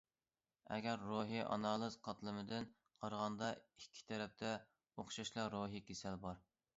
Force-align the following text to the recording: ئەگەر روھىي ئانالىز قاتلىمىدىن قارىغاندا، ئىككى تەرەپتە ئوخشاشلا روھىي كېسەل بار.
ئەگەر 0.75 1.01
روھىي 1.09 1.41
ئانالىز 1.55 1.97
قاتلىمىدىن 2.07 2.65
قارىغاندا، 3.03 3.49
ئىككى 3.81 4.07
تەرەپتە 4.13 4.55
ئوخشاشلا 5.03 5.45
روھىي 5.57 5.85
كېسەل 5.91 6.19
بار. 6.25 6.41